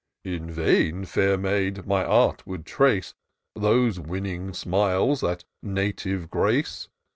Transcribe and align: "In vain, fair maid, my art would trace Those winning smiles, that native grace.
"In 0.23 0.49
vain, 0.49 1.05
fair 1.05 1.37
maid, 1.37 1.85
my 1.85 2.03
art 2.03 2.47
would 2.47 2.65
trace 2.65 3.13
Those 3.53 3.99
winning 3.99 4.51
smiles, 4.51 5.21
that 5.21 5.43
native 5.61 6.31
grace. 6.31 6.89